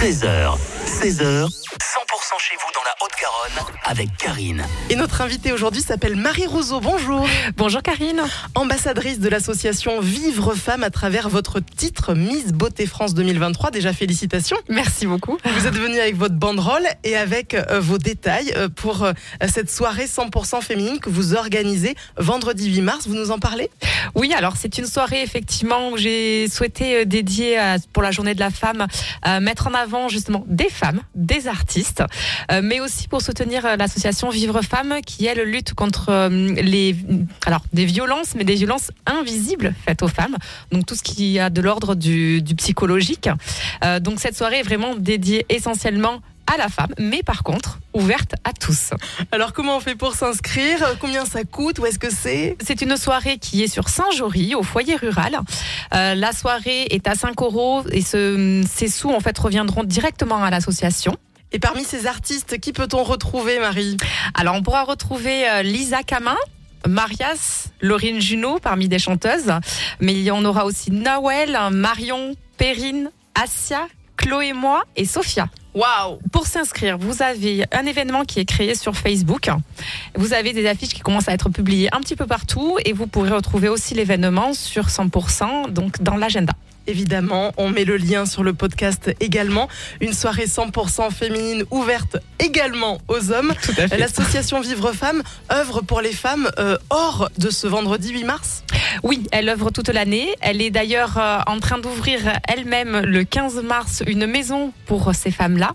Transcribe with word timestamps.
13h, 0.00 0.56
16h, 0.86 1.44
100% 1.44 2.09
chez 2.38 2.54
vous 2.54 2.72
dans 2.74 2.82
la 2.84 2.94
Haute-Garonne 3.00 3.74
avec 3.84 4.16
Karine. 4.16 4.64
Et 4.88 4.94
notre 4.94 5.20
invitée 5.20 5.52
aujourd'hui 5.52 5.82
s'appelle 5.82 6.14
Marie 6.14 6.46
Rousseau. 6.46 6.80
Bonjour. 6.80 7.26
Bonjour 7.56 7.82
Karine. 7.82 8.22
Ambassadrice 8.54 9.18
de 9.18 9.28
l'association 9.28 10.00
Vivre 10.00 10.54
Femme 10.54 10.84
à 10.84 10.90
travers 10.90 11.28
votre 11.28 11.58
titre 11.60 12.14
Miss 12.14 12.52
Beauté 12.52 12.86
France 12.86 13.14
2023. 13.14 13.72
Déjà 13.72 13.92
félicitations. 13.92 14.56
Merci 14.68 15.06
beaucoup. 15.06 15.38
Vous 15.44 15.66
êtes 15.66 15.74
venue 15.74 15.98
avec 15.98 16.16
votre 16.16 16.36
banderole 16.36 16.86
et 17.02 17.16
avec 17.16 17.54
euh, 17.54 17.80
vos 17.80 17.98
détails 17.98 18.52
euh, 18.56 18.68
pour 18.68 19.02
euh, 19.02 19.12
cette 19.48 19.70
soirée 19.70 20.06
100% 20.06 20.62
féminine 20.62 21.00
que 21.00 21.10
vous 21.10 21.34
organisez 21.34 21.96
vendredi 22.16 22.70
8 22.70 22.82
mars. 22.82 23.08
Vous 23.08 23.16
nous 23.16 23.32
en 23.32 23.38
parlez? 23.38 23.70
Oui, 24.14 24.32
alors 24.34 24.54
c'est 24.56 24.78
une 24.78 24.86
soirée 24.86 25.22
effectivement 25.22 25.90
où 25.90 25.96
j'ai 25.96 26.48
souhaité 26.48 27.04
dédier 27.06 27.58
pour 27.92 28.02
la 28.02 28.10
journée 28.10 28.34
de 28.34 28.40
la 28.40 28.50
femme 28.50 28.86
mettre 29.40 29.66
en 29.66 29.74
avant 29.74 30.08
justement 30.08 30.44
des 30.46 30.68
femmes, 30.68 31.00
des 31.14 31.48
artistes, 31.48 32.02
mais 32.62 32.80
aussi 32.80 33.08
pour 33.08 33.22
soutenir 33.22 33.76
l'association 33.76 34.30
Vivre 34.30 34.62
Femme 34.62 34.96
qui 35.06 35.26
elle 35.26 35.42
lutte 35.42 35.74
contre 35.74 36.28
les 36.30 36.96
alors 37.46 37.62
des 37.72 37.84
violences, 37.84 38.34
mais 38.34 38.44
des 38.44 38.54
violences 38.54 38.90
invisibles 39.06 39.74
faites 39.84 40.02
aux 40.02 40.08
femmes. 40.08 40.36
Donc 40.72 40.86
tout 40.86 40.94
ce 40.94 41.02
qui 41.02 41.38
a 41.38 41.50
de 41.50 41.60
l'ordre 41.60 41.94
du, 41.94 42.42
du, 42.42 42.54
psychologique. 42.54 43.28
donc 44.00 44.20
cette 44.20 44.36
soirée 44.36 44.60
est 44.60 44.62
vraiment 44.62 44.94
dédiée 44.96 45.46
essentiellement 45.48 46.20
à 46.52 46.56
la 46.56 46.68
femme, 46.68 46.92
mais 46.98 47.22
par 47.22 47.42
contre 47.42 47.78
ouverte 47.92 48.34
à 48.44 48.52
tous. 48.52 48.90
Alors 49.32 49.52
comment 49.52 49.76
on 49.76 49.80
fait 49.80 49.94
pour 49.94 50.14
s'inscrire? 50.14 50.96
Combien 51.00 51.24
ça 51.24 51.44
coûte? 51.44 51.78
Où 51.78 51.86
est-ce 51.86 51.98
que 51.98 52.10
c'est? 52.10 52.56
C'est 52.64 52.82
une 52.82 52.96
soirée 52.96 53.38
qui 53.38 53.62
est 53.62 53.68
sur 53.68 53.88
Saint-Jory, 53.88 54.54
au 54.54 54.62
foyer 54.62 54.96
rural. 54.96 55.38
Euh, 55.94 56.14
la 56.14 56.32
soirée 56.32 56.86
est 56.90 57.06
à 57.08 57.14
5 57.14 57.40
euros 57.42 57.82
et 57.92 58.02
ce, 58.02 58.62
ces 58.68 58.88
sous 58.88 59.10
en 59.10 59.20
fait 59.20 59.36
reviendront 59.38 59.84
directement 59.84 60.42
à 60.42 60.50
l'association. 60.50 61.16
Et 61.52 61.58
parmi 61.58 61.82
ces 61.82 62.06
artistes, 62.06 62.60
qui 62.60 62.72
peut-on 62.72 63.02
retrouver, 63.02 63.58
Marie? 63.58 63.96
Alors 64.34 64.54
on 64.54 64.62
pourra 64.62 64.84
retrouver 64.84 65.48
euh, 65.48 65.62
Lisa 65.62 66.02
Camin, 66.04 66.36
Marias, 66.86 67.68
Laurine 67.80 68.20
Junot 68.20 68.60
parmi 68.60 68.88
des 68.88 69.00
chanteuses, 69.00 69.52
mais 70.00 70.12
il 70.12 70.22
y 70.22 70.30
en 70.30 70.44
aura 70.44 70.64
aussi 70.64 70.92
Noël, 70.92 71.58
Marion, 71.72 72.36
Perrine, 72.56 73.10
Asia, 73.34 73.88
Chloé, 74.16 74.52
moi 74.52 74.84
et 74.96 75.04
Sophia. 75.04 75.48
Waouh 75.74 76.18
Pour 76.32 76.46
s'inscrire, 76.46 76.98
vous 76.98 77.22
avez 77.22 77.64
un 77.72 77.86
événement 77.86 78.24
qui 78.24 78.38
est 78.40 78.44
créé 78.44 78.74
sur 78.74 78.96
Facebook. 78.96 79.50
Vous 80.14 80.32
avez 80.32 80.52
des 80.52 80.66
affiches 80.66 80.94
qui 80.94 81.00
commencent 81.00 81.28
à 81.28 81.32
être 81.32 81.48
publiées 81.48 81.88
un 81.92 82.00
petit 82.00 82.16
peu 82.16 82.26
partout 82.26 82.78
et 82.84 82.92
vous 82.92 83.06
pourrez 83.06 83.30
retrouver 83.30 83.68
aussi 83.68 83.94
l'événement 83.94 84.52
sur 84.52 84.86
100%, 84.86 85.70
donc 85.70 86.02
dans 86.02 86.16
l'agenda. 86.16 86.52
Évidemment, 86.86 87.52
on 87.56 87.70
met 87.70 87.84
le 87.84 87.96
lien 87.96 88.26
sur 88.26 88.42
le 88.42 88.52
podcast 88.52 89.10
également. 89.20 89.68
Une 90.00 90.12
soirée 90.12 90.46
100% 90.46 91.10
féminine 91.10 91.64
ouverte 91.70 92.16
également 92.38 92.98
aux 93.08 93.32
hommes. 93.32 93.52
L'association 93.96 94.60
Vivre 94.60 94.92
Femmes 94.92 95.22
œuvre 95.52 95.82
pour 95.82 96.00
les 96.00 96.12
femmes 96.12 96.50
euh, 96.58 96.76
hors 96.90 97.30
de 97.38 97.50
ce 97.50 97.66
vendredi 97.66 98.12
8 98.12 98.24
mars 98.24 98.64
Oui, 99.02 99.24
elle 99.32 99.48
œuvre 99.48 99.70
toute 99.70 99.88
l'année. 99.88 100.28
Elle 100.40 100.62
est 100.62 100.70
d'ailleurs 100.70 101.18
euh, 101.18 101.40
en 101.46 101.58
train 101.60 101.78
d'ouvrir 101.78 102.20
elle-même 102.48 103.00
le 103.00 103.24
15 103.24 103.62
mars 103.62 104.02
une 104.06 104.26
maison 104.26 104.72
pour 104.86 105.14
ces 105.14 105.30
femmes-là. 105.30 105.74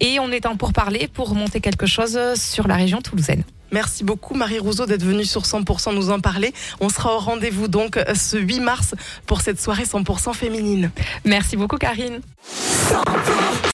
Et 0.00 0.18
on 0.20 0.30
est 0.30 0.46
en 0.46 0.56
pourparler 0.56 1.08
pour 1.12 1.34
monter 1.34 1.60
quelque 1.60 1.86
chose 1.86 2.18
sur 2.34 2.68
la 2.68 2.76
région 2.76 3.00
toulousaine. 3.00 3.44
Merci 3.72 4.04
beaucoup 4.04 4.34
Marie 4.34 4.58
Rousseau 4.58 4.86
d'être 4.86 5.04
venue 5.04 5.24
sur 5.24 5.42
100% 5.42 5.94
nous 5.94 6.10
en 6.10 6.20
parler. 6.20 6.52
On 6.80 6.88
sera 6.88 7.14
au 7.14 7.18
rendez-vous 7.18 7.68
donc 7.68 7.98
ce 8.14 8.36
8 8.36 8.60
mars 8.60 8.94
pour 9.26 9.40
cette 9.40 9.60
soirée 9.60 9.84
100% 9.84 10.34
féminine. 10.34 10.90
Merci 11.24 11.56
beaucoup 11.56 11.76
Karine. 11.76 12.20